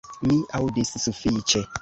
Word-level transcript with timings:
Mi 0.29 0.37
aŭdis 0.61 0.93
sufiĉe. 1.05 1.65